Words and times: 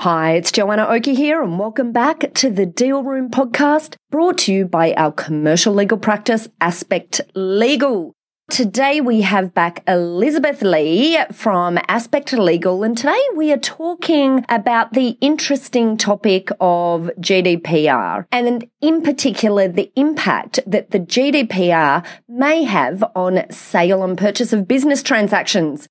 Hi, 0.00 0.32
it's 0.32 0.50
Joanna 0.50 0.86
Oakey 0.86 1.14
here, 1.14 1.42
and 1.42 1.58
welcome 1.58 1.92
back 1.92 2.32
to 2.32 2.48
the 2.48 2.64
Deal 2.64 3.02
Room 3.02 3.28
podcast 3.28 3.96
brought 4.10 4.38
to 4.38 4.52
you 4.54 4.64
by 4.64 4.94
our 4.94 5.12
commercial 5.12 5.74
legal 5.74 5.98
practice, 5.98 6.48
Aspect 6.58 7.20
Legal. 7.34 8.14
Today 8.50 9.02
we 9.02 9.20
have 9.20 9.52
back 9.52 9.82
Elizabeth 9.86 10.62
Lee 10.62 11.22
from 11.30 11.78
Aspect 11.86 12.32
Legal, 12.32 12.82
and 12.82 12.96
today 12.96 13.22
we 13.36 13.52
are 13.52 13.58
talking 13.58 14.42
about 14.48 14.94
the 14.94 15.18
interesting 15.20 15.98
topic 15.98 16.48
of 16.60 17.10
GDPR 17.20 18.24
and 18.32 18.70
in 18.80 19.02
particular 19.02 19.68
the 19.68 19.92
impact 19.96 20.60
that 20.66 20.92
the 20.92 21.00
GDPR 21.00 22.06
may 22.26 22.64
have 22.64 23.04
on 23.14 23.44
sale 23.50 24.02
and 24.02 24.16
purchase 24.16 24.54
of 24.54 24.66
business 24.66 25.02
transactions. 25.02 25.90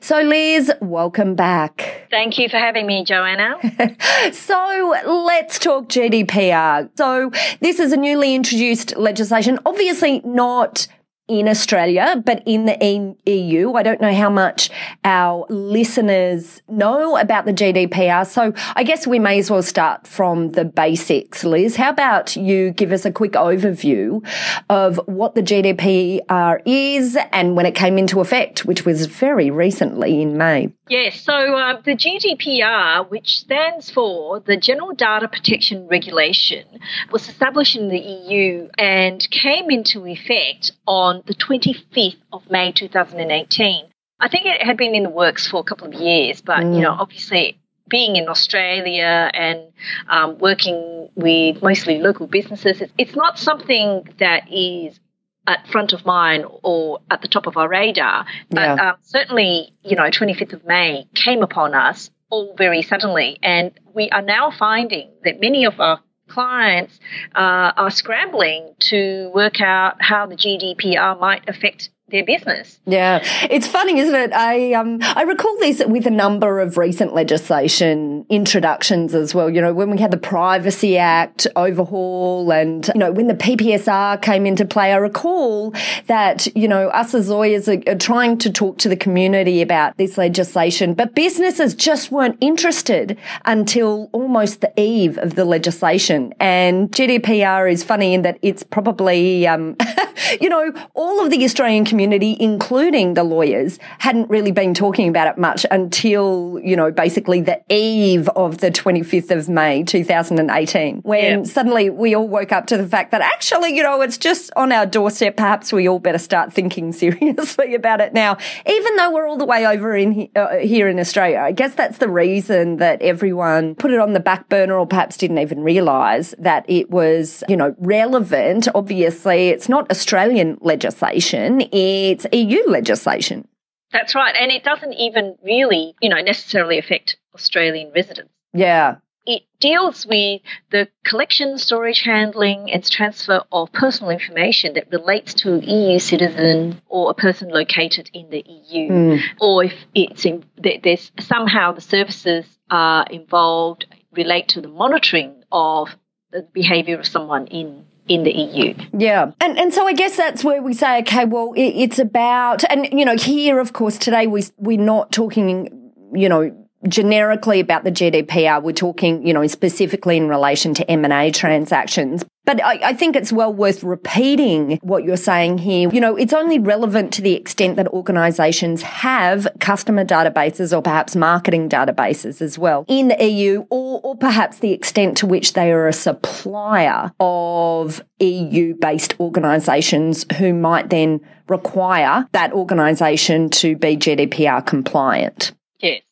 So, 0.00 0.20
Liz, 0.20 0.70
welcome 0.80 1.34
back. 1.34 2.06
Thank 2.10 2.38
you 2.38 2.48
for 2.48 2.58
having 2.58 2.86
me, 2.86 3.04
Joanna. 3.04 3.56
So 4.32 4.94
let's 5.06 5.58
talk 5.58 5.88
GDPR. 5.88 6.90
So 6.96 7.30
this 7.60 7.78
is 7.78 7.92
a 7.92 7.96
newly 7.96 8.34
introduced 8.34 8.96
legislation, 8.96 9.58
obviously 9.64 10.20
not 10.24 10.86
in 11.28 11.48
Australia, 11.48 12.22
but 12.24 12.42
in 12.46 12.66
the 12.66 13.16
EU. 13.26 13.72
I 13.72 13.82
don't 13.82 14.00
know 14.00 14.14
how 14.14 14.30
much 14.30 14.70
our 15.04 15.44
listeners 15.48 16.62
know 16.68 17.16
about 17.16 17.46
the 17.46 17.52
GDPR. 17.52 18.26
So 18.26 18.52
I 18.76 18.84
guess 18.84 19.06
we 19.06 19.18
may 19.18 19.38
as 19.38 19.50
well 19.50 19.62
start 19.62 20.06
from 20.06 20.50
the 20.50 20.64
basics. 20.64 21.42
Liz, 21.42 21.76
how 21.76 21.90
about 21.90 22.36
you 22.36 22.70
give 22.70 22.92
us 22.92 23.04
a 23.04 23.10
quick 23.10 23.32
overview 23.32 24.24
of 24.70 25.00
what 25.06 25.34
the 25.34 25.42
GDPR 25.42 26.62
is 26.64 27.18
and 27.32 27.56
when 27.56 27.66
it 27.66 27.74
came 27.74 27.98
into 27.98 28.20
effect, 28.20 28.64
which 28.64 28.84
was 28.84 29.06
very 29.06 29.50
recently 29.50 30.22
in 30.22 30.36
May? 30.36 30.72
Yes, 30.88 31.20
so 31.20 31.32
uh, 31.32 31.80
the 31.82 31.96
GDPR, 31.96 33.08
which 33.10 33.38
stands 33.38 33.90
for 33.90 34.40
the 34.40 34.56
General 34.56 34.92
Data 34.92 35.28
Protection 35.28 35.86
Regulation, 35.88 36.64
was 37.10 37.28
established 37.28 37.76
in 37.76 37.88
the 37.88 37.98
EU 37.98 38.68
and 38.78 39.28
came 39.30 39.70
into 39.70 40.06
effect 40.06 40.72
on 40.86 41.22
the 41.26 41.34
25th 41.34 42.16
of 42.32 42.50
May 42.50 42.72
2018. 42.72 43.86
I 44.18 44.28
think 44.28 44.46
it 44.46 44.62
had 44.62 44.76
been 44.76 44.94
in 44.94 45.02
the 45.02 45.10
works 45.10 45.46
for 45.46 45.60
a 45.60 45.64
couple 45.64 45.88
of 45.88 45.94
years, 45.94 46.40
but 46.40 46.62
you 46.62 46.80
know, 46.80 46.92
obviously 46.98 47.58
being 47.88 48.16
in 48.16 48.28
Australia 48.28 49.30
and 49.32 49.60
um, 50.08 50.38
working 50.38 51.08
with 51.14 51.62
mostly 51.62 51.98
local 51.98 52.26
businesses, 52.26 52.80
it's, 52.80 52.92
it's 52.98 53.14
not 53.14 53.38
something 53.38 54.08
that 54.18 54.50
is 54.52 54.98
at 55.46 55.66
front 55.68 55.92
of 55.92 56.04
mind 56.04 56.44
or 56.62 57.00
at 57.10 57.22
the 57.22 57.28
top 57.28 57.46
of 57.46 57.56
our 57.56 57.68
radar. 57.68 58.26
But 58.50 58.60
Yeah. 58.76 58.90
um, 58.90 58.96
certainly, 59.02 59.72
you 59.82 59.96
know, 59.96 60.10
25th 60.10 60.52
of 60.52 60.64
May 60.64 61.06
came 61.14 61.42
upon 61.42 61.74
us 61.74 62.10
all 62.30 62.54
very 62.56 62.82
suddenly, 62.82 63.38
and 63.42 63.70
we 63.94 64.10
are 64.10 64.22
now 64.22 64.50
finding 64.50 65.10
that 65.24 65.40
many 65.40 65.64
of 65.64 65.80
our 65.80 66.00
clients 66.28 66.98
uh, 67.36 67.70
are 67.76 67.90
scrambling 67.90 68.74
to 68.80 69.30
work 69.32 69.60
out 69.60 69.96
how 70.00 70.26
the 70.26 70.34
GDPR 70.34 71.18
might 71.20 71.48
affect 71.48 71.90
their 72.08 72.24
business. 72.24 72.78
Yeah, 72.86 73.20
it's 73.50 73.66
funny, 73.66 73.98
isn't 73.98 74.14
it? 74.14 74.32
I 74.32 74.74
um 74.74 74.98
I 75.02 75.22
recall 75.22 75.56
this 75.58 75.82
with 75.84 76.06
a 76.06 76.10
number 76.10 76.60
of 76.60 76.78
recent 76.78 77.14
legislation 77.14 78.24
introductions 78.28 79.12
as 79.12 79.34
well. 79.34 79.50
You 79.50 79.60
know, 79.60 79.74
when 79.74 79.90
we 79.90 79.98
had 79.98 80.12
the 80.12 80.16
Privacy 80.16 80.96
Act 80.98 81.48
overhaul, 81.56 82.52
and 82.52 82.86
you 82.94 83.00
know 83.00 83.10
when 83.10 83.26
the 83.26 83.34
PPSR 83.34 84.22
came 84.22 84.46
into 84.46 84.64
play, 84.64 84.92
I 84.92 84.96
recall 84.98 85.74
that 86.06 86.46
you 86.56 86.68
know 86.68 86.90
us 86.90 87.12
as 87.12 87.28
lawyers 87.28 87.68
are, 87.68 87.82
are 87.88 87.96
trying 87.96 88.38
to 88.38 88.52
talk 88.52 88.78
to 88.78 88.88
the 88.88 88.96
community 88.96 89.60
about 89.60 89.96
this 89.96 90.16
legislation, 90.16 90.94
but 90.94 91.12
businesses 91.12 91.74
just 91.74 92.12
weren't 92.12 92.38
interested 92.40 93.18
until 93.46 94.10
almost 94.12 94.60
the 94.60 94.72
eve 94.80 95.18
of 95.18 95.34
the 95.34 95.44
legislation. 95.44 96.32
And 96.38 96.88
GDPR 96.92 97.70
is 97.70 97.82
funny 97.82 98.14
in 98.14 98.22
that 98.22 98.38
it's 98.42 98.62
probably 98.62 99.44
um 99.48 99.76
you 100.40 100.48
know 100.48 100.72
all 100.94 101.24
of 101.24 101.30
the 101.30 101.44
Australian 101.44 101.84
community, 101.84 102.36
including 102.40 103.14
the 103.14 103.24
lawyers, 103.24 103.78
hadn't 103.98 104.28
really 104.30 104.52
been 104.52 104.74
talking 104.74 105.08
about 105.08 105.26
it 105.28 105.38
much 105.38 105.64
until, 105.70 106.58
you 106.62 106.76
know, 106.76 106.90
basically 106.90 107.40
the 107.40 107.60
eve 107.68 108.28
of 108.30 108.58
the 108.58 108.70
25th 108.70 109.30
of 109.30 109.48
May, 109.48 109.82
2018, 109.82 111.00
when 111.02 111.22
Yeah. 111.40 111.42
suddenly 111.44 111.90
we 111.90 112.14
all 112.14 112.28
woke 112.28 112.52
up 112.52 112.66
to 112.66 112.76
the 112.76 112.86
fact 112.86 113.10
that 113.12 113.20
actually, 113.20 113.76
you 113.76 113.82
know, 113.82 114.00
it's 114.02 114.18
just 114.18 114.50
on 114.56 114.72
our 114.72 114.86
doorstep. 114.86 115.36
Perhaps 115.36 115.72
we 115.72 115.88
all 115.88 115.98
better 115.98 116.18
start 116.18 116.52
thinking 116.52 116.92
seriously 117.02 117.74
about 117.74 118.00
it 118.00 118.12
now, 118.14 118.36
even 118.66 118.96
though 118.96 119.10
we're 119.10 119.26
all 119.26 119.36
the 119.36 119.44
way 119.44 119.66
over 119.66 119.96
in 119.96 120.12
he- 120.12 120.30
uh, 120.36 120.56
here 120.56 120.88
in 120.88 120.98
Australia. 120.98 121.38
I 121.40 121.52
guess 121.52 121.74
that's 121.74 121.98
the 121.98 122.08
reason 122.08 122.76
that 122.78 123.00
everyone 123.02 123.74
put 123.74 123.90
it 123.90 123.98
on 124.00 124.12
the 124.12 124.20
back 124.20 124.48
burner 124.48 124.76
or 124.78 124.86
perhaps 124.86 125.16
didn't 125.16 125.38
even 125.38 125.62
realize 125.62 126.34
that 126.38 126.64
it 126.68 126.90
was, 126.90 127.42
you 127.48 127.56
know, 127.56 127.74
relevant. 127.78 128.68
Obviously, 128.74 129.48
it's 129.48 129.68
not 129.68 129.86
Australian 130.06 130.56
legislation, 130.60 131.62
it's 131.72 132.26
EU 132.32 132.62
legislation. 132.68 133.48
That's 133.90 134.14
right, 134.14 134.36
and 134.38 134.52
it 134.52 134.62
doesn't 134.62 134.92
even 134.92 135.34
really, 135.42 135.96
you 136.00 136.08
know, 136.10 136.20
necessarily 136.20 136.78
affect 136.78 137.16
Australian 137.34 137.90
residents. 137.92 138.30
Yeah. 138.52 138.98
it 139.26 139.42
deals 139.58 140.06
with 140.06 140.42
the 140.70 140.86
collection, 141.04 141.58
storage, 141.58 142.02
handling, 142.02 142.70
and 142.70 142.88
transfer 142.88 143.42
of 143.50 143.72
personal 143.72 144.10
information 144.10 144.74
that 144.74 144.92
relates 144.92 145.34
to 145.34 145.54
an 145.54 145.62
EU 145.62 145.98
citizen 145.98 146.80
or 146.86 147.10
a 147.10 147.14
person 147.14 147.48
located 147.48 148.08
in 148.14 148.30
the 148.30 148.44
EU, 148.46 148.88
hmm. 148.88 149.16
or 149.40 149.64
if 149.64 149.74
it's 149.92 150.24
in, 150.24 150.44
there's 150.84 151.10
somehow 151.18 151.72
the 151.72 151.80
services 151.80 152.46
are 152.70 153.04
involved 153.10 153.86
relate 154.12 154.46
to 154.50 154.60
the 154.60 154.68
monitoring 154.68 155.42
of 155.50 155.88
the 156.30 156.46
behaviour 156.52 156.96
of 157.00 157.06
someone 157.06 157.48
in 157.48 157.84
in 158.08 158.22
the 158.22 158.32
EU. 158.32 158.74
Yeah. 158.96 159.32
And 159.40 159.58
and 159.58 159.72
so 159.72 159.86
I 159.86 159.92
guess 159.92 160.16
that's 160.16 160.44
where 160.44 160.62
we 160.62 160.74
say, 160.74 161.00
okay, 161.00 161.24
well, 161.24 161.52
it, 161.54 161.62
it's 161.62 161.98
about, 161.98 162.64
and 162.70 162.88
you 162.92 163.04
know, 163.04 163.16
here, 163.16 163.58
of 163.58 163.72
course, 163.72 163.98
today 163.98 164.26
we 164.26 164.44
we're 164.56 164.80
not 164.80 165.12
talking, 165.12 165.92
you 166.14 166.28
know, 166.28 166.66
generically 166.88 167.60
about 167.60 167.84
the 167.84 167.90
GDPR. 167.90 168.62
We're 168.62 168.72
talking, 168.72 169.26
you 169.26 169.34
know, 169.34 169.46
specifically 169.46 170.16
in 170.16 170.28
relation 170.28 170.74
to 170.74 170.90
M 170.90 171.04
and 171.04 171.12
A 171.12 171.30
transactions. 171.30 172.24
But 172.46 172.62
I, 172.64 172.78
I 172.82 172.92
think 172.94 173.16
it's 173.16 173.32
well 173.32 173.52
worth 173.52 173.82
repeating 173.82 174.78
what 174.80 175.02
you're 175.02 175.16
saying 175.16 175.58
here. 175.58 175.90
You 175.92 176.00
know, 176.00 176.14
it's 176.16 176.32
only 176.32 176.60
relevant 176.60 177.12
to 177.14 177.22
the 177.22 177.34
extent 177.34 177.74
that 177.76 177.88
organisations 177.88 178.82
have 178.82 179.48
customer 179.58 180.04
databases 180.04 180.74
or 180.74 180.80
perhaps 180.80 181.16
marketing 181.16 181.68
databases 181.68 182.40
as 182.40 182.56
well 182.56 182.84
in 182.86 183.08
the 183.08 183.24
EU, 183.24 183.66
or, 183.68 184.00
or 184.04 184.16
perhaps 184.16 184.60
the 184.60 184.72
extent 184.72 185.16
to 185.18 185.26
which 185.26 185.54
they 185.54 185.72
are 185.72 185.88
a 185.88 185.92
supplier 185.92 187.12
of 187.18 188.00
EU 188.20 188.74
based 188.76 189.18
organisations 189.18 190.24
who 190.38 190.54
might 190.54 190.88
then 190.88 191.20
require 191.48 192.28
that 192.30 192.52
organisation 192.52 193.50
to 193.50 193.76
be 193.76 193.96
GDPR 193.96 194.64
compliant. 194.64 195.52
Yes. 195.80 196.02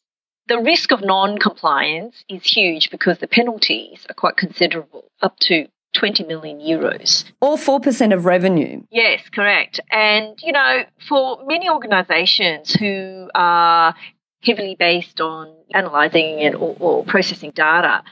The 0.49 0.59
risk 0.59 0.91
of 0.91 1.01
non 1.01 1.39
compliance 1.39 2.25
is 2.29 2.43
huge 2.45 2.91
because 2.91 3.19
the 3.19 3.29
penalties 3.29 4.05
are 4.11 4.15
quite 4.15 4.37
considerable, 4.37 5.11
up 5.23 5.39
to 5.43 5.69
20 5.95 6.25
million 6.25 6.61
euros. 6.61 7.25
Or 7.41 7.57
4% 7.57 8.13
of 8.13 8.25
revenue. 8.25 8.83
Yes, 8.91 9.23
correct. 9.33 9.81
And, 9.91 10.37
you 10.43 10.53
know, 10.53 10.85
for 11.09 11.39
many 11.47 11.69
organizations 11.71 12.75
who 12.75 13.31
are 13.35 13.95
heavily 14.43 14.77
based 14.79 15.21
on 15.21 15.55
analyzing 15.73 16.41
and, 16.41 16.55
or, 16.57 16.77
or 16.79 17.05
processing 17.05 17.53
data, 17.53 18.03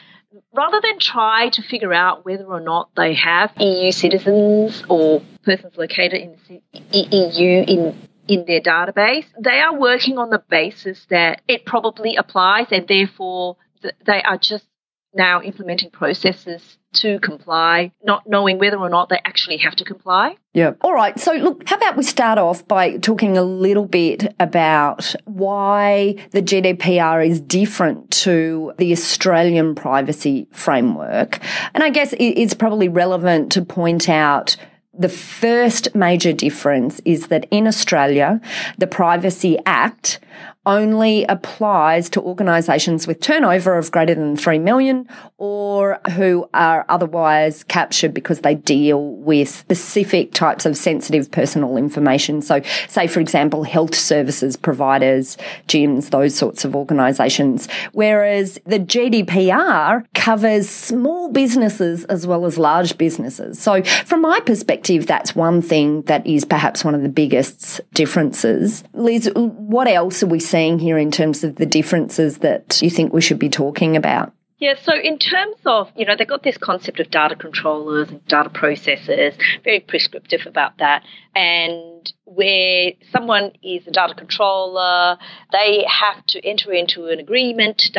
rather 0.55 0.81
than 0.81 0.99
try 0.99 1.51
to 1.51 1.63
figure 1.63 1.93
out 1.93 2.25
whether 2.25 2.45
or 2.45 2.61
not 2.61 2.91
they 2.97 3.15
have 3.15 3.53
EU 3.59 3.93
citizens 3.93 4.83
or 4.89 5.23
persons 5.45 5.77
located 5.77 6.21
in 6.21 6.37
the 6.73 6.99
EU 6.99 7.65
in 7.67 8.09
in 8.29 8.45
their 8.47 8.61
database, 8.61 9.27
they 9.39 9.61
are 9.61 9.77
working 9.77 10.17
on 10.17 10.31
the 10.31 10.43
basis 10.49 11.05
that 11.11 11.43
it 11.49 11.67
probably 11.67 12.15
applies 12.15 12.69
and 12.71 12.87
therefore 12.87 13.57
th- 13.83 13.95
they 14.07 14.23
are 14.23 14.39
just 14.39 14.65
now 15.13 15.43
implementing 15.43 15.91
processes 15.91 16.79
to 16.95 17.19
comply, 17.21 17.93
not 18.05 18.29
knowing 18.29 18.59
whether 18.59 18.79
or 18.79 18.89
not 18.89 19.09
they 19.09 19.21
actually 19.25 19.59
have 19.59 19.77
to 19.77 19.85
comply. 19.85 20.37
Yeah. 20.55 20.73
All 20.83 20.93
right. 20.93 21.19
So, 21.19 21.33
look, 21.33 21.69
how 21.69 21.77
about 21.77 21.97
we 21.97 22.03
start 22.03 22.39
off 22.39 22.67
by 22.69 22.99
talking 22.99 23.39
a 23.39 23.43
little 23.43 23.87
bit 23.87 24.35
about 24.39 25.15
why 25.25 26.17
the 26.33 26.43
GDPR 26.43 27.27
is 27.27 27.41
different 27.41 28.11
to 28.11 28.73
the 28.79 28.93
Australian 28.93 29.75
privacy 29.75 30.49
framework. 30.53 31.41
And 31.75 31.83
I 31.83 31.91
guess 31.91 32.15
it's 32.19 32.55
probably 32.55 32.89
relevant 32.89 33.53
to 33.53 33.63
point 33.63 34.09
out 34.09 34.57
The 34.95 35.09
first 35.09 35.95
major 35.95 36.35
difference 36.35 37.01
is 37.07 37.29
that 37.29 37.47
in 37.51 37.67
Australia, 37.67 38.43
the 38.77 38.87
Privacy 38.87 39.57
Act 39.65 40.21
only 40.65 41.25
applies 41.25 42.09
to 42.11 42.21
organisations 42.21 43.07
with 43.07 43.21
turnover 43.21 43.77
of 43.77 43.91
greater 43.91 44.15
than 44.15 44.37
3 44.37 44.59
million 44.59 45.09
or 45.39 46.01
who 46.13 46.49
are 46.55 46.85
otherwise 46.89 47.65
captured 47.65 48.15
because 48.15 48.41
they 48.41 48.55
deal 48.55 49.11
with 49.17 49.49
specific 49.49 50.33
types 50.33 50.65
of 50.65 50.77
sensitive 50.77 51.31
personal 51.31 51.77
information. 51.77 52.41
So, 52.41 52.63
say, 52.89 53.09
for 53.09 53.19
example, 53.21 53.65
health 53.65 53.95
services 53.95 54.57
providers, 54.57 55.37
gyms, 55.67 56.11
those 56.11 56.35
sorts 56.37 56.65
of 56.65 56.77
organisations. 56.77 57.69
Whereas 57.93 58.61
the 58.65 58.79
GDPR 58.79 60.07
covers 60.15 60.69
small 60.69 61.29
businesses 61.29 62.05
as 62.05 62.27
well 62.27 62.47
as 62.47 62.57
large 62.57 62.97
businesses. 62.99 63.61
So, 63.61 63.83
from 63.83 64.23
my 64.23 64.39
perspective, 64.41 65.07
that's 65.07 65.35
one 65.35 65.61
thing 65.61 66.03
that 66.03 66.25
is 66.25 66.45
perhaps 66.45 66.85
one 66.85 66.95
of 66.95 67.03
the 67.03 67.09
biggest 67.09 67.81
differences. 67.95 68.85
Liz, 68.93 69.31
what 69.35 69.89
else 69.89 70.23
are 70.23 70.29
we 70.29 70.39
seeing 70.53 70.79
here 70.79 70.99
in 70.99 71.11
terms 71.11 71.43
of 71.43 71.57
the 71.57 71.67
differences 71.67 72.39
that 72.39 72.81
you 72.83 72.91
think 72.91 73.13
we 73.13 73.23
should 73.23 73.39
be 73.39 73.49
talking 73.49 73.97
about? 73.97 74.35
Yeah, 74.63 74.75
so 74.81 74.93
in 74.95 75.19
terms 75.19 75.57
of, 75.67 75.91
you 75.97 76.07
know, 76.07 76.15
they've 76.17 76.29
got 76.29 76.45
this 76.45 76.57
concept 76.57 77.01
of 77.01 77.11
data 77.11 77.35
controllers 77.35 78.11
and 78.11 78.25
data 78.29 78.49
processors, 78.49 79.35
very 79.65 79.81
prescriptive 79.81 80.47
about 80.47 80.79
that. 80.79 81.03
And 81.35 82.13
where 82.27 82.93
someone 83.11 83.51
is 83.65 83.89
a 83.89 83.91
data 83.91 84.15
controller, 84.15 85.19
they 85.51 85.85
have 85.89 86.25
to 86.27 86.47
enter 86.47 86.73
into 86.73 87.07
an 87.07 87.19
agreement, 87.19 87.91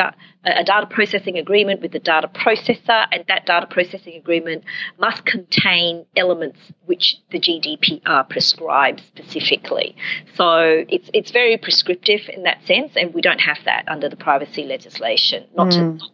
a 0.44 0.64
data 0.64 0.86
processing 0.88 1.36
agreement 1.36 1.82
with 1.82 1.92
the 1.92 1.98
data 1.98 2.28
processor, 2.28 3.08
and 3.12 3.26
that 3.28 3.44
data 3.44 3.66
processing 3.66 4.14
agreement 4.14 4.64
must 4.98 5.26
contain 5.26 6.06
elements 6.16 6.58
which 6.86 7.18
the 7.30 7.38
GDPR 7.38 8.26
prescribes 8.30 9.02
specifically. 9.02 9.96
So 10.34 10.84
it's 10.88 11.10
it's 11.12 11.30
very 11.30 11.58
prescriptive 11.58 12.22
in 12.32 12.44
that 12.44 12.64
sense, 12.64 12.92
and 12.96 13.12
we 13.12 13.20
don't 13.20 13.40
have 13.40 13.58
that 13.66 13.84
under 13.86 14.08
the 14.08 14.16
privacy 14.16 14.64
legislation. 14.64 15.44
Not 15.54 15.68
mm. 15.68 15.98
to 16.00 16.06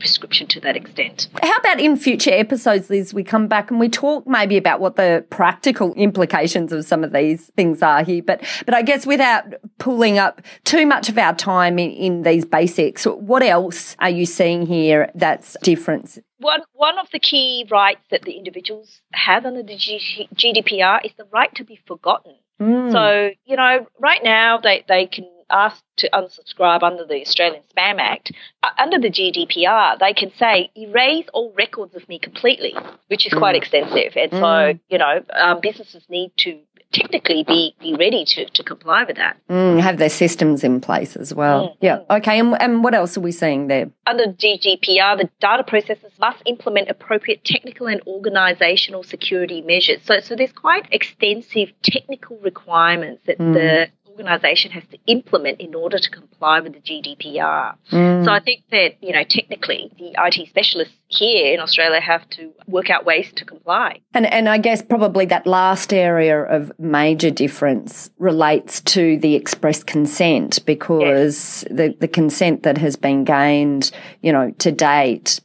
prescription 0.00 0.48
to 0.48 0.60
that 0.60 0.76
extent. 0.76 1.28
How 1.42 1.56
about 1.56 1.80
in 1.80 1.96
future 1.96 2.32
episodes, 2.32 2.90
Liz, 2.90 3.14
we 3.14 3.22
come 3.22 3.46
back 3.46 3.70
and 3.70 3.78
we 3.78 3.88
talk 3.88 4.26
maybe 4.26 4.56
about 4.56 4.80
what 4.80 4.96
the 4.96 5.24
practical 5.30 5.94
implications 5.94 6.72
of 6.72 6.84
some 6.84 7.04
of 7.04 7.12
these 7.12 7.46
things 7.56 7.82
are 7.82 8.02
here. 8.02 8.22
But 8.22 8.42
but 8.66 8.74
I 8.74 8.82
guess 8.82 9.06
without 9.06 9.54
pulling 9.78 10.18
up 10.18 10.42
too 10.64 10.86
much 10.86 11.08
of 11.08 11.18
our 11.18 11.34
time 11.34 11.78
in, 11.78 11.90
in 11.90 12.22
these 12.22 12.44
basics, 12.44 13.04
what 13.04 13.42
else 13.42 13.94
are 14.00 14.10
you 14.10 14.26
seeing 14.26 14.66
here 14.66 15.10
that's 15.14 15.56
different? 15.62 16.18
One, 16.38 16.62
one 16.72 16.98
of 16.98 17.08
the 17.12 17.18
key 17.18 17.66
rights 17.70 18.00
that 18.10 18.22
the 18.22 18.32
individuals 18.32 19.02
have 19.12 19.44
under 19.44 19.62
the 19.62 19.76
G- 19.76 20.28
GDPR 20.34 21.04
is 21.04 21.12
the 21.18 21.26
right 21.30 21.54
to 21.56 21.64
be 21.64 21.78
forgotten. 21.86 22.34
Mm. 22.60 22.92
So, 22.92 23.30
you 23.44 23.56
know, 23.56 23.86
right 23.98 24.20
now 24.22 24.58
they, 24.58 24.84
they 24.88 25.06
can 25.06 25.26
asked 25.50 25.84
to 25.98 26.10
unsubscribe 26.12 26.82
under 26.82 27.04
the 27.04 27.20
Australian 27.20 27.62
Spam 27.76 27.98
Act, 27.98 28.32
uh, 28.62 28.68
under 28.78 28.98
the 28.98 29.10
GDPR, 29.10 29.98
they 29.98 30.12
can 30.12 30.32
say 30.38 30.70
erase 30.76 31.26
all 31.32 31.52
records 31.56 31.94
of 31.94 32.08
me 32.08 32.18
completely, 32.18 32.74
which 33.08 33.26
is 33.26 33.32
quite 33.32 33.54
mm. 33.54 33.58
extensive. 33.58 34.16
And 34.16 34.30
mm. 34.32 34.40
so, 34.40 34.78
you 34.88 34.98
know, 34.98 35.22
um, 35.34 35.60
businesses 35.60 36.04
need 36.08 36.32
to 36.38 36.60
technically 36.92 37.44
be, 37.46 37.74
be 37.80 37.94
ready 37.94 38.24
to, 38.24 38.46
to 38.50 38.64
comply 38.64 39.04
with 39.04 39.16
that. 39.16 39.36
Mm, 39.48 39.80
have 39.80 39.98
their 39.98 40.08
systems 40.08 40.64
in 40.64 40.80
place 40.80 41.16
as 41.16 41.32
well. 41.32 41.68
Mm. 41.68 41.76
Yeah. 41.80 41.98
Okay. 42.10 42.38
And, 42.38 42.60
and 42.60 42.82
what 42.82 42.94
else 42.94 43.16
are 43.16 43.20
we 43.20 43.32
seeing 43.32 43.68
there? 43.68 43.90
Under 44.06 44.26
GDPR, 44.26 45.16
the 45.18 45.30
data 45.40 45.62
processors 45.62 46.18
must 46.18 46.42
implement 46.46 46.88
appropriate 46.88 47.44
technical 47.44 47.86
and 47.86 48.02
organizational 48.06 49.04
security 49.04 49.62
measures. 49.62 50.00
So, 50.04 50.20
so 50.20 50.34
there's 50.34 50.52
quite 50.52 50.88
extensive 50.90 51.70
technical 51.82 52.38
requirements 52.38 53.22
that 53.26 53.38
mm. 53.38 53.54
the 53.54 53.88
organisation 54.20 54.70
has 54.72 54.84
to 54.90 54.98
implement 55.06 55.60
in 55.60 55.74
order 55.74 55.98
to 55.98 56.10
comply 56.10 56.60
with 56.60 56.74
the 56.74 56.80
GDPR. 56.80 57.74
Mm. 57.90 58.24
So 58.24 58.30
I 58.30 58.40
think 58.40 58.64
that, 58.70 59.02
you 59.02 59.12
know, 59.12 59.24
technically 59.24 59.90
the 59.98 60.14
IT 60.18 60.48
specialists 60.48 60.94
here 61.08 61.54
in 61.54 61.60
Australia 61.60 62.00
have 62.00 62.28
to 62.30 62.52
work 62.66 62.90
out 62.90 63.04
ways 63.04 63.32
to 63.36 63.44
comply. 63.44 64.00
And 64.14 64.26
and 64.26 64.48
I 64.48 64.58
guess 64.58 64.82
probably 64.82 65.26
that 65.26 65.46
last 65.46 65.92
area 65.92 66.40
of 66.42 66.72
major 66.78 67.30
difference 67.30 68.10
relates 68.18 68.80
to 68.82 69.18
the 69.18 69.34
express 69.34 69.82
consent 69.82 70.64
because 70.64 71.64
yes. 71.64 71.64
the, 71.70 71.96
the 71.98 72.08
consent 72.08 72.62
that 72.62 72.78
has 72.78 72.96
been 72.96 73.24
gained, 73.24 73.90
you 74.22 74.32
know, 74.32 74.52
to 74.58 74.70
date 74.70 75.40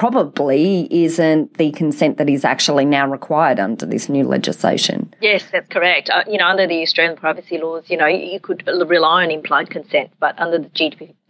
probably 0.00 0.88
isn't 0.90 1.58
the 1.58 1.70
consent 1.72 2.16
that 2.16 2.30
is 2.30 2.42
actually 2.42 2.86
now 2.86 3.06
required 3.06 3.60
under 3.60 3.84
this 3.84 4.08
new 4.08 4.24
legislation. 4.24 5.12
Yes, 5.20 5.44
that's 5.52 5.68
correct. 5.68 6.08
Uh, 6.08 6.24
you 6.26 6.38
know, 6.38 6.46
under 6.46 6.66
the 6.66 6.80
Australian 6.80 7.18
privacy 7.18 7.58
laws, 7.58 7.84
you 7.88 7.98
know, 7.98 8.06
you 8.06 8.40
could 8.40 8.66
rely 8.66 9.24
on 9.24 9.30
implied 9.30 9.68
consent, 9.68 10.10
but 10.18 10.38
under 10.38 10.56
the 10.56 10.70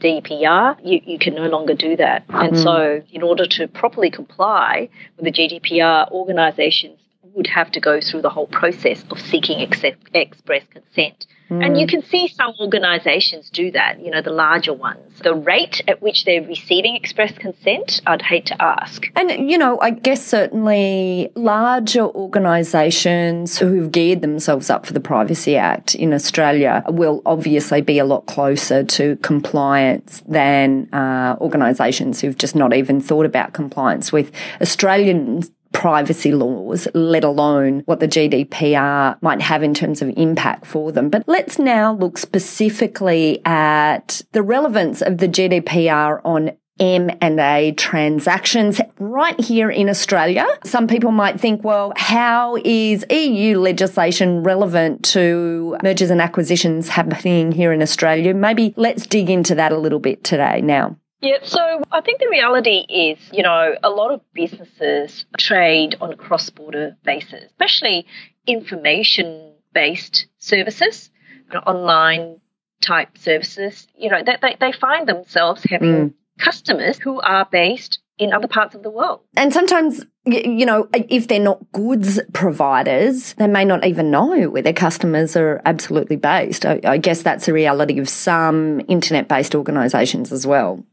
GDPR, 0.00 0.76
you, 0.84 1.00
you 1.04 1.18
can 1.18 1.34
no 1.34 1.48
longer 1.48 1.74
do 1.74 1.96
that. 1.96 2.24
And 2.28 2.52
mm. 2.52 2.62
so, 2.62 3.02
in 3.10 3.24
order 3.24 3.44
to 3.44 3.66
properly 3.66 4.08
comply 4.08 4.88
with 5.16 5.24
the 5.24 5.32
GDPR, 5.32 6.08
organisations 6.12 7.00
would 7.34 7.48
have 7.48 7.72
to 7.72 7.80
go 7.80 8.00
through 8.00 8.22
the 8.22 8.30
whole 8.30 8.46
process 8.46 9.02
of 9.10 9.20
seeking 9.20 9.62
ex- 9.62 9.96
express 10.14 10.62
consent. 10.70 11.26
Mm. 11.50 11.66
And 11.66 11.80
you 11.80 11.86
can 11.86 12.02
see 12.02 12.28
some 12.28 12.54
organisations 12.60 13.50
do 13.50 13.72
that, 13.72 14.00
you 14.00 14.10
know, 14.10 14.22
the 14.22 14.30
larger 14.30 14.72
ones. 14.72 15.18
The 15.22 15.34
rate 15.34 15.82
at 15.88 16.00
which 16.00 16.24
they're 16.24 16.42
receiving 16.42 16.94
express 16.94 17.36
consent, 17.36 18.00
I'd 18.06 18.22
hate 18.22 18.46
to 18.46 18.62
ask. 18.62 19.06
And, 19.16 19.50
you 19.50 19.58
know, 19.58 19.78
I 19.80 19.90
guess 19.90 20.24
certainly 20.24 21.30
larger 21.34 22.04
organisations 22.04 23.58
who've 23.58 23.90
geared 23.90 24.22
themselves 24.22 24.70
up 24.70 24.86
for 24.86 24.92
the 24.92 25.00
Privacy 25.00 25.56
Act 25.56 25.94
in 25.94 26.14
Australia 26.14 26.84
will 26.88 27.20
obviously 27.26 27.80
be 27.80 27.98
a 27.98 28.04
lot 28.04 28.26
closer 28.26 28.84
to 28.84 29.16
compliance 29.16 30.22
than 30.28 30.92
uh, 30.94 31.36
organisations 31.40 32.20
who've 32.20 32.38
just 32.38 32.54
not 32.54 32.72
even 32.72 33.00
thought 33.00 33.26
about 33.26 33.52
compliance 33.52 34.12
with 34.12 34.30
Australian 34.60 35.42
privacy 35.72 36.32
laws, 36.32 36.88
let 36.94 37.24
alone 37.24 37.82
what 37.86 38.00
the 38.00 38.08
GDPR 38.08 39.20
might 39.22 39.40
have 39.40 39.62
in 39.62 39.74
terms 39.74 40.02
of 40.02 40.12
impact 40.16 40.66
for 40.66 40.92
them. 40.92 41.08
But 41.10 41.24
let's 41.26 41.58
now 41.58 41.92
look 41.94 42.18
specifically 42.18 43.40
at 43.44 44.22
the 44.32 44.42
relevance 44.42 45.02
of 45.02 45.18
the 45.18 45.28
GDPR 45.28 46.20
on 46.24 46.52
M 46.80 47.10
and 47.20 47.38
A 47.38 47.72
transactions 47.72 48.80
right 48.98 49.38
here 49.38 49.70
in 49.70 49.88
Australia. 49.90 50.46
Some 50.64 50.88
people 50.88 51.12
might 51.12 51.38
think, 51.38 51.62
well, 51.62 51.92
how 51.94 52.56
is 52.64 53.04
EU 53.10 53.60
legislation 53.60 54.42
relevant 54.42 55.04
to 55.04 55.76
mergers 55.82 56.10
and 56.10 56.22
acquisitions 56.22 56.88
happening 56.88 57.52
here 57.52 57.72
in 57.72 57.82
Australia? 57.82 58.32
Maybe 58.32 58.72
let's 58.76 59.06
dig 59.06 59.28
into 59.28 59.54
that 59.56 59.72
a 59.72 59.78
little 59.78 59.98
bit 59.98 60.24
today 60.24 60.62
now. 60.62 60.96
Yeah, 61.20 61.38
so 61.42 61.82
I 61.92 62.00
think 62.00 62.20
the 62.20 62.28
reality 62.30 62.84
is, 62.88 63.18
you 63.32 63.42
know, 63.42 63.74
a 63.82 63.90
lot 63.90 64.10
of 64.10 64.20
businesses 64.32 65.26
trade 65.38 65.96
on 66.00 66.12
a 66.12 66.16
cross 66.16 66.48
border 66.48 66.96
basis, 67.04 67.44
especially 67.44 68.06
information 68.46 69.54
based 69.74 70.26
services, 70.38 71.10
you 71.48 71.54
know, 71.54 71.60
online 71.60 72.40
type 72.80 73.18
services. 73.18 73.86
You 73.96 74.10
know, 74.10 74.22
they, 74.24 74.36
they, 74.40 74.56
they 74.58 74.72
find 74.72 75.06
themselves 75.06 75.62
having 75.68 76.10
mm. 76.10 76.14
customers 76.38 76.98
who 76.98 77.20
are 77.20 77.46
based 77.50 77.98
in 78.18 78.32
other 78.32 78.48
parts 78.48 78.74
of 78.74 78.82
the 78.82 78.90
world. 78.90 79.20
And 79.36 79.52
sometimes, 79.52 80.04
you 80.26 80.66
know, 80.66 80.88
if 80.92 81.28
they're 81.28 81.40
not 81.40 81.72
goods 81.72 82.20
providers, 82.34 83.34
they 83.34 83.46
may 83.46 83.64
not 83.64 83.84
even 83.84 84.10
know 84.10 84.50
where 84.50 84.62
their 84.62 84.74
customers 84.74 85.36
are 85.36 85.60
absolutely 85.64 86.16
based. 86.16 86.66
I, 86.66 86.80
I 86.84 86.98
guess 86.98 87.22
that's 87.22 87.48
a 87.48 87.52
reality 87.52 87.98
of 87.98 88.08
some 88.08 88.82
internet 88.88 89.26
based 89.26 89.54
organisations 89.54 90.32
as 90.32 90.46
well. 90.46 90.84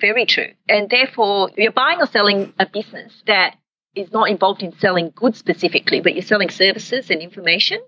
Very 0.00 0.26
true. 0.26 0.52
And 0.68 0.90
therefore, 0.90 1.50
you're 1.56 1.72
buying 1.72 2.00
or 2.00 2.06
selling 2.06 2.52
a 2.58 2.66
business 2.66 3.22
that 3.26 3.56
is 3.94 4.12
not 4.12 4.28
involved 4.28 4.62
in 4.62 4.78
selling 4.78 5.12
goods 5.14 5.38
specifically, 5.38 6.00
but 6.00 6.14
you're 6.14 6.22
selling 6.22 6.50
services 6.50 7.10
and 7.10 7.22
information, 7.22 7.80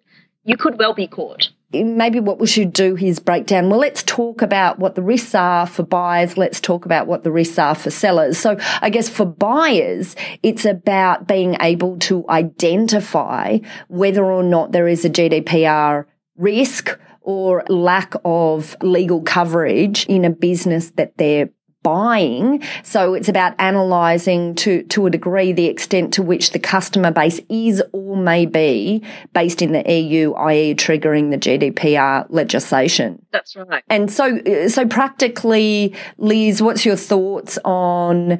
you 0.45 0.57
could 0.57 0.79
well 0.79 0.95
be 0.95 1.07
caught. 1.07 1.51
Maybe 1.71 2.21
what 2.21 2.39
we 2.39 2.47
should 2.47 2.73
do 2.73 2.97
is 2.97 3.21
break 3.21 3.45
down. 3.45 3.69
Well, 3.69 3.81
let's 3.81 4.03
talk 4.03 4.41
about 4.41 4.79
what 4.79 4.95
the 4.95 5.03
risks 5.03 5.35
are 5.35 5.67
for 5.67 5.83
buyers. 5.83 6.39
Let's 6.39 6.63
talk 6.63 6.87
about 6.87 7.07
what 7.07 7.25
the 7.25 7.31
risks 7.31 7.59
are 7.59 7.75
for 7.75 7.91
sellers. 7.91 8.39
So 8.39 8.57
I 8.81 8.89
guess 8.89 9.11
for 9.11 9.27
buyers, 9.27 10.17
it's 10.43 10.65
about 10.65 11.29
being 11.29 11.59
able 11.61 11.99
to 11.99 12.25
identify 12.31 13.59
whether 13.89 14.25
or 14.25 14.43
not 14.43 14.73
there 14.73 14.89
is 14.89 15.05
a 15.05 15.11
GDPR 15.11 16.07
risk 16.37 16.99
or 17.21 17.63
lack 17.69 18.15
of 18.25 18.75
legal 18.81 19.21
coverage 19.21 20.07
in 20.07 20.25
a 20.25 20.31
business 20.31 20.91
that 20.93 21.19
they're 21.19 21.51
buying. 21.89 22.63
So 22.83 23.15
it's 23.15 23.31
about 23.31 23.55
analysing 23.59 24.55
to, 24.57 24.83
to 24.85 25.07
a 25.07 25.11
degree 25.11 25.53
the 25.53 25.67
extent 25.67 26.13
to 26.15 26.23
which 26.23 26.51
the 26.51 26.59
customer 26.59 27.11
base 27.11 27.41
is 27.49 27.83
or 27.93 28.15
may 28.15 28.45
be 28.45 29.03
based 29.33 29.63
in 29.63 29.73
the 29.73 29.91
EU, 29.91 30.35
i.e. 30.35 30.75
triggering 30.75 31.31
the 31.31 31.39
GDPR 31.39 32.27
legislation. 32.29 33.25
That's 33.33 33.57
right. 33.57 33.83
And 33.89 34.13
so, 34.13 34.39
so 34.69 34.87
practically, 34.87 35.95
Liz, 36.19 36.61
what's 36.61 36.85
your 36.85 36.97
thoughts 36.97 37.59
on 37.65 38.39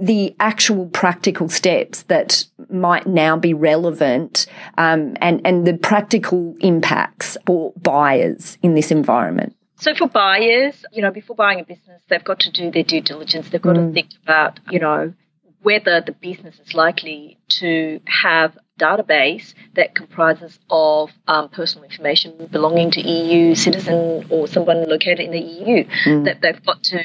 the 0.00 0.34
actual 0.40 0.86
practical 0.86 1.48
steps 1.48 2.02
that 2.04 2.46
might 2.68 3.06
now 3.06 3.36
be 3.36 3.54
relevant 3.54 4.46
um, 4.76 5.16
and, 5.20 5.40
and 5.46 5.66
the 5.68 5.74
practical 5.74 6.56
impacts 6.60 7.36
for 7.46 7.72
buyers 7.76 8.58
in 8.60 8.74
this 8.74 8.90
environment? 8.90 9.54
So 9.80 9.94
for 9.94 10.08
buyers, 10.08 10.84
you 10.92 11.02
know, 11.02 11.12
before 11.12 11.36
buying 11.36 11.60
a 11.60 11.64
business, 11.64 12.02
they've 12.08 12.24
got 12.24 12.40
to 12.40 12.50
do 12.50 12.70
their 12.70 12.82
due 12.82 13.00
diligence. 13.00 13.48
They've 13.48 13.62
got 13.62 13.76
mm. 13.76 13.88
to 13.88 13.92
think 13.92 14.08
about, 14.24 14.58
you 14.70 14.80
know, 14.80 15.14
whether 15.62 16.00
the 16.00 16.12
business 16.12 16.58
is 16.58 16.74
likely 16.74 17.38
to 17.60 18.00
have 18.06 18.58
database 18.78 19.54
that 19.74 19.94
comprises 19.94 20.58
of 20.68 21.10
um, 21.28 21.48
personal 21.48 21.84
information 21.84 22.48
belonging 22.50 22.90
to 22.92 23.00
EU 23.00 23.54
citizen 23.54 24.26
or 24.30 24.48
someone 24.48 24.88
located 24.88 25.20
in 25.20 25.30
the 25.30 25.40
EU 25.40 25.84
mm. 25.84 26.24
that 26.24 26.40
they've 26.40 26.64
got 26.64 26.82
to 26.82 27.02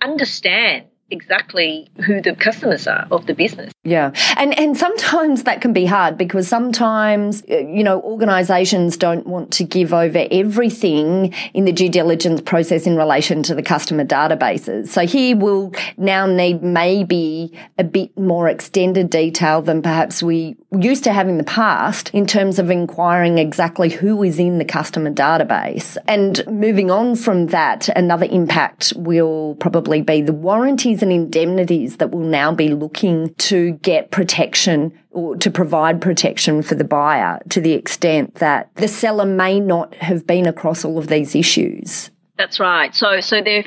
understand 0.00 0.86
exactly 1.10 1.90
who 2.06 2.22
the 2.22 2.34
customers 2.34 2.86
are 2.86 3.06
of 3.10 3.26
the 3.26 3.34
business. 3.34 3.73
Yeah. 3.86 4.12
And 4.38 4.58
and 4.58 4.76
sometimes 4.76 5.42
that 5.42 5.60
can 5.60 5.74
be 5.74 5.84
hard 5.84 6.16
because 6.16 6.48
sometimes 6.48 7.42
uh, 7.50 7.58
you 7.58 7.84
know 7.84 8.00
organizations 8.00 8.96
don't 8.96 9.26
want 9.26 9.52
to 9.52 9.64
give 9.64 9.92
over 9.92 10.26
everything 10.30 11.34
in 11.52 11.66
the 11.66 11.72
due 11.72 11.90
diligence 11.90 12.40
process 12.40 12.86
in 12.86 12.96
relation 12.96 13.42
to 13.42 13.54
the 13.54 13.62
customer 13.62 14.06
databases. 14.06 14.88
So 14.88 15.06
he 15.06 15.34
will 15.34 15.74
now 15.98 16.24
need 16.24 16.62
maybe 16.62 17.52
a 17.76 17.84
bit 17.84 18.16
more 18.18 18.48
extended 18.48 19.10
detail 19.10 19.60
than 19.60 19.82
perhaps 19.82 20.22
we 20.22 20.56
used 20.72 21.04
to 21.04 21.12
have 21.12 21.28
in 21.28 21.36
the 21.36 21.44
past 21.44 22.08
in 22.14 22.26
terms 22.26 22.58
of 22.58 22.70
inquiring 22.70 23.36
exactly 23.36 23.90
who 23.90 24.22
is 24.22 24.38
in 24.38 24.56
the 24.56 24.64
customer 24.64 25.12
database. 25.12 25.98
And 26.08 26.42
moving 26.46 26.90
on 26.90 27.16
from 27.16 27.48
that, 27.48 27.90
another 27.90 28.26
impact 28.30 28.94
will 28.96 29.56
probably 29.56 30.00
be 30.00 30.22
the 30.22 30.32
warranties 30.32 31.02
and 31.02 31.12
indemnities 31.12 31.98
that 31.98 32.10
we'll 32.10 32.26
now 32.26 32.50
be 32.50 32.68
looking 32.68 33.34
to 33.34 33.73
get 33.82 34.10
protection 34.10 34.98
or 35.10 35.36
to 35.36 35.50
provide 35.50 36.00
protection 36.00 36.62
for 36.62 36.74
the 36.74 36.84
buyer 36.84 37.40
to 37.50 37.60
the 37.60 37.72
extent 37.72 38.36
that 38.36 38.74
the 38.76 38.88
seller 38.88 39.26
may 39.26 39.60
not 39.60 39.94
have 39.94 40.26
been 40.26 40.46
across 40.46 40.84
all 40.84 40.98
of 40.98 41.08
these 41.08 41.34
issues. 41.34 42.10
That's 42.36 42.58
right. 42.58 42.94
So, 42.94 43.20
so 43.20 43.40
there 43.42 43.64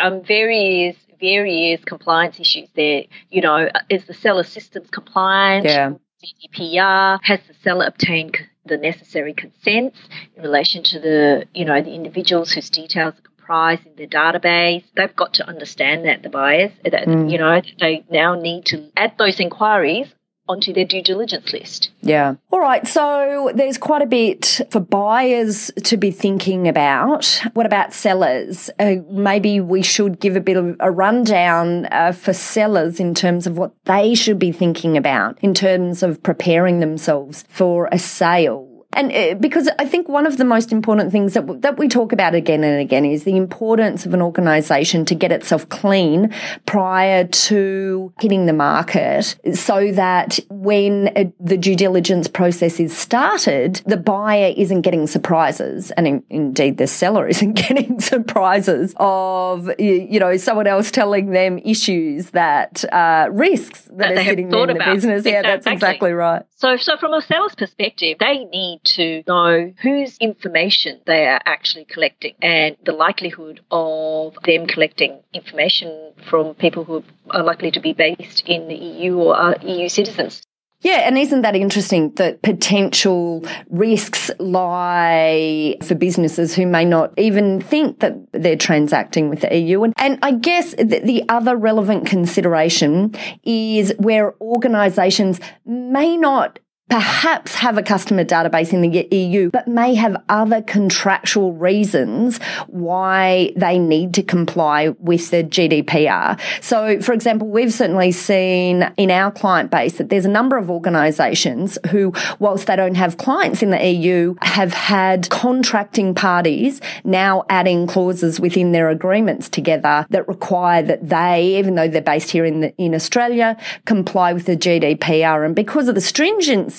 are 0.00 0.06
um, 0.06 0.22
various 0.24 0.96
various 1.20 1.82
compliance 1.84 2.38
issues 2.38 2.68
there. 2.76 3.04
You 3.30 3.40
know, 3.40 3.68
is 3.88 4.04
the 4.04 4.14
seller 4.14 4.44
systems 4.44 4.90
compliant? 4.90 5.64
Yeah. 5.64 5.92
GDPR? 6.22 7.18
Has 7.22 7.40
the 7.48 7.54
seller 7.62 7.86
obtained 7.86 8.36
the 8.66 8.76
necessary 8.78 9.34
consents 9.34 9.98
in 10.36 10.42
relation 10.42 10.82
to 10.82 10.98
the, 10.98 11.46
you 11.54 11.64
know, 11.64 11.82
the 11.82 11.94
individuals 11.94 12.52
whose 12.52 12.70
details 12.70 13.14
are 13.14 13.33
comprised 13.44 13.86
in 13.86 13.96
the 13.96 14.06
database? 14.06 14.84
They've 14.96 15.14
got 15.14 15.34
to 15.34 15.46
understand 15.46 16.06
that 16.06 16.22
the 16.22 16.30
buyers, 16.30 16.72
that 16.84 17.06
mm. 17.06 17.30
you 17.30 17.38
know, 17.38 17.60
they 17.80 18.04
now 18.10 18.34
need 18.34 18.66
to 18.66 18.90
add 18.96 19.14
those 19.18 19.40
inquiries 19.40 20.08
onto 20.46 20.74
their 20.74 20.84
due 20.84 21.02
diligence 21.02 21.54
list. 21.54 21.90
Yeah. 22.02 22.34
All 22.50 22.60
right. 22.60 22.86
So 22.86 23.50
there's 23.54 23.78
quite 23.78 24.02
a 24.02 24.06
bit 24.06 24.60
for 24.70 24.78
buyers 24.78 25.70
to 25.84 25.96
be 25.96 26.10
thinking 26.10 26.68
about. 26.68 27.40
What 27.54 27.64
about 27.64 27.94
sellers? 27.94 28.68
Uh, 28.78 28.96
maybe 29.10 29.60
we 29.60 29.82
should 29.82 30.20
give 30.20 30.36
a 30.36 30.42
bit 30.42 30.58
of 30.58 30.76
a 30.80 30.90
rundown 30.90 31.86
uh, 31.86 32.12
for 32.12 32.34
sellers 32.34 33.00
in 33.00 33.14
terms 33.14 33.46
of 33.46 33.56
what 33.56 33.72
they 33.84 34.14
should 34.14 34.38
be 34.38 34.52
thinking 34.52 34.98
about 34.98 35.38
in 35.40 35.54
terms 35.54 36.02
of 36.02 36.22
preparing 36.22 36.80
themselves 36.80 37.46
for 37.48 37.88
a 37.90 37.98
sale. 37.98 38.73
And 38.94 39.12
uh, 39.12 39.34
because 39.34 39.68
I 39.78 39.86
think 39.86 40.08
one 40.08 40.26
of 40.26 40.38
the 40.38 40.44
most 40.44 40.72
important 40.72 41.12
things 41.12 41.34
that, 41.34 41.62
that 41.62 41.78
we 41.78 41.88
talk 41.88 42.12
about 42.12 42.34
again 42.34 42.64
and 42.64 42.80
again 42.80 43.04
is 43.04 43.24
the 43.24 43.36
importance 43.36 44.06
of 44.06 44.14
an 44.14 44.22
organization 44.22 45.04
to 45.06 45.14
get 45.14 45.32
itself 45.32 45.68
clean 45.68 46.32
prior 46.66 47.24
to 47.26 48.12
hitting 48.20 48.46
the 48.46 48.52
market 48.52 49.36
so 49.54 49.92
that 49.92 50.38
when 50.48 51.10
a, 51.16 51.32
the 51.40 51.56
due 51.56 51.76
diligence 51.76 52.28
process 52.28 52.78
is 52.78 52.96
started, 52.96 53.82
the 53.86 53.96
buyer 53.96 54.54
isn't 54.56 54.82
getting 54.82 55.06
surprises. 55.06 55.90
And 55.92 56.06
in, 56.06 56.24
indeed, 56.30 56.78
the 56.78 56.86
seller 56.86 57.26
isn't 57.34 57.54
getting 57.54 58.00
surprises 58.00 58.94
of, 58.98 59.68
you 59.78 60.20
know, 60.20 60.36
someone 60.36 60.66
else 60.66 60.90
telling 60.90 61.30
them 61.30 61.58
issues 61.58 62.30
that, 62.30 62.84
uh, 62.92 63.28
risks 63.32 63.84
that, 63.84 63.98
that 63.98 64.18
are 64.18 64.24
sitting 64.24 64.52
in 64.52 64.66
the 64.68 64.82
business. 64.84 65.26
Yeah, 65.26 65.42
that's 65.42 65.66
exactly 65.66 66.12
right. 66.12 66.44
So, 66.56 66.76
so 66.76 66.96
from 66.96 67.12
a 67.12 67.20
seller's 67.20 67.54
perspective, 67.54 68.18
they 68.20 68.44
need 68.44 68.83
to 68.84 69.22
know 69.26 69.72
whose 69.82 70.16
information 70.18 71.00
they 71.06 71.26
are 71.26 71.40
actually 71.44 71.84
collecting 71.84 72.34
and 72.40 72.76
the 72.84 72.92
likelihood 72.92 73.60
of 73.70 74.34
them 74.44 74.66
collecting 74.66 75.20
information 75.32 76.12
from 76.28 76.54
people 76.54 76.84
who 76.84 77.02
are 77.30 77.42
likely 77.42 77.70
to 77.70 77.80
be 77.80 77.92
based 77.92 78.42
in 78.46 78.68
the 78.68 78.74
EU 78.74 79.16
or 79.16 79.36
are 79.36 79.56
EU 79.62 79.88
citizens. 79.88 80.42
Yeah, 80.84 81.08
and 81.08 81.16
isn't 81.16 81.40
that 81.40 81.56
interesting 81.56 82.12
that 82.16 82.42
potential 82.42 83.42
risks 83.70 84.30
lie 84.38 85.76
for 85.82 85.94
businesses 85.94 86.54
who 86.54 86.66
may 86.66 86.84
not 86.84 87.14
even 87.16 87.62
think 87.62 88.00
that 88.00 88.14
they're 88.32 88.54
transacting 88.54 89.30
with 89.30 89.40
the 89.40 89.56
EU? 89.56 89.84
And, 89.84 89.94
and 89.96 90.18
I 90.22 90.32
guess 90.32 90.74
the, 90.74 91.00
the 91.02 91.24
other 91.30 91.56
relevant 91.56 92.06
consideration 92.06 93.14
is 93.44 93.94
where 93.98 94.34
organisations 94.42 95.40
may 95.64 96.18
not 96.18 96.58
perhaps 96.90 97.54
have 97.54 97.78
a 97.78 97.82
customer 97.82 98.24
database 98.24 98.72
in 98.72 98.82
the 98.82 99.08
EU, 99.10 99.50
but 99.50 99.66
may 99.66 99.94
have 99.94 100.16
other 100.28 100.60
contractual 100.60 101.52
reasons 101.54 102.38
why 102.66 103.50
they 103.56 103.78
need 103.78 104.12
to 104.14 104.22
comply 104.22 104.88
with 104.98 105.30
the 105.30 105.42
GDPR. 105.42 106.38
So, 106.60 107.00
for 107.00 107.12
example, 107.12 107.48
we've 107.48 107.72
certainly 107.72 108.12
seen 108.12 108.92
in 108.98 109.10
our 109.10 109.32
client 109.32 109.70
base 109.70 109.94
that 109.94 110.10
there's 110.10 110.26
a 110.26 110.30
number 110.30 110.58
of 110.58 110.70
organisations 110.70 111.78
who, 111.90 112.12
whilst 112.38 112.66
they 112.66 112.76
don't 112.76 112.96
have 112.96 113.16
clients 113.16 113.62
in 113.62 113.70
the 113.70 113.82
EU, 113.82 114.34
have 114.42 114.74
had 114.74 115.30
contracting 115.30 116.14
parties 116.14 116.80
now 117.02 117.44
adding 117.48 117.86
clauses 117.86 118.38
within 118.38 118.72
their 118.72 118.90
agreements 118.90 119.48
together 119.48 120.06
that 120.10 120.28
require 120.28 120.82
that 120.82 121.08
they, 121.08 121.58
even 121.58 121.76
though 121.76 121.88
they're 121.88 122.02
based 122.02 122.30
here 122.30 122.44
in 122.44 122.60
the, 122.60 122.76
in 122.76 122.94
Australia, 122.94 123.56
comply 123.86 124.34
with 124.34 124.44
the 124.44 124.56
GDPR. 124.56 125.46
And 125.46 125.56
because 125.56 125.88
of 125.88 125.94
the 125.94 126.00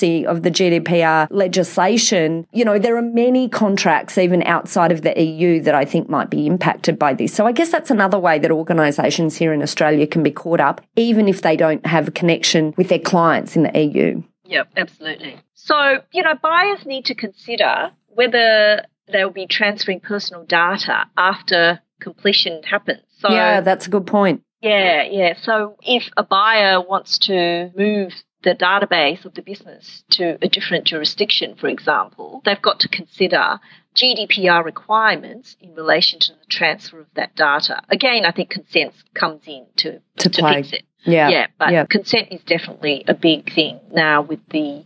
stringent 0.06 0.28
of 0.28 0.44
the 0.44 0.52
GDPR 0.52 1.28
legislation, 1.30 2.48
you 2.52 2.66
know, 2.66 2.80
there 2.80 2.98
are 2.98 3.02
many 3.02 3.50
contracts 3.50 4.18
even 4.18 4.44
outside 4.44 4.92
of 4.92 5.02
the 5.02 5.20
EU 5.22 5.62
that 5.62 5.76
I 5.76 5.86
think 5.86 6.10
might 6.10 6.30
be 6.30 6.48
impacted 6.48 6.98
by 6.98 7.14
this. 7.14 7.34
So 7.34 7.46
I 7.46 7.52
guess 7.52 7.72
that's 7.72 7.92
another 7.92 8.20
way 8.20 8.40
that 8.40 8.52
organisations 8.52 9.38
here 9.38 9.54
in 9.54 9.62
Australia 9.62 10.08
can 10.08 10.24
be 10.24 10.32
caught 10.32 10.60
up, 10.60 10.82
even 10.96 11.28
if 11.28 11.42
they 11.42 11.56
don't 11.56 11.86
have 11.86 12.08
a 12.08 12.12
connection 12.12 12.74
with 12.78 12.90
their 12.90 13.00
clients 13.00 13.56
in 13.56 13.64
the 13.64 13.80
EU. 13.80 14.24
Yep, 14.46 14.68
absolutely. 14.78 15.40
So, 15.54 16.02
you 16.12 16.24
know, 16.24 16.36
buyers 16.42 16.86
need 16.86 17.06
to 17.06 17.16
consider 17.16 17.92
whether 18.10 18.86
they'll 19.12 19.32
be 19.32 19.48
transferring 19.48 20.00
personal 20.00 20.46
data 20.46 21.06
after 21.18 21.82
completion 22.00 22.62
happens. 22.64 23.02
So, 23.20 23.32
yeah, 23.32 23.62
that's 23.62 23.88
a 23.88 23.90
good 23.90 24.06
point. 24.06 24.44
Yeah, 24.62 25.04
yeah. 25.04 25.34
So 25.42 25.78
if 25.84 26.10
a 26.18 26.24
buyer 26.24 26.82
wants 26.82 27.20
to 27.20 27.72
move 27.76 28.14
the 28.46 28.56
database 28.56 29.26
of 29.26 29.34
the 29.34 29.42
business 29.42 30.04
to 30.12 30.38
a 30.42 30.48
different 30.48 30.86
jurisdiction, 30.86 31.56
for 31.56 31.68
example, 31.68 32.42
they've 32.46 32.62
got 32.62 32.80
to 32.82 32.88
consider 32.88 33.60
GDPR 33.96 34.64
requirements 34.64 35.58
in 35.60 35.74
relation 35.74 36.20
to 36.20 36.34
the 36.34 36.46
transfer 36.48 37.00
of 37.00 37.08
that 37.16 37.36
data. 37.36 37.82
Again, 37.90 38.24
I 38.24 38.32
think 38.32 38.52
consent 38.52 38.94
comes 39.16 39.42
in 39.48 39.66
to, 39.78 40.00
to, 40.18 40.30
to 40.30 40.54
fix 40.54 40.74
it. 40.74 40.84
Yeah. 41.04 41.30
Yeah. 41.30 41.48
But 41.58 41.72
yeah. 41.72 41.86
consent 41.86 42.28
is 42.32 42.42
definitely 42.44 43.04
a 43.08 43.16
big 43.16 43.52
thing 43.54 43.80
now 43.92 44.22
with 44.22 44.40
the 44.50 44.86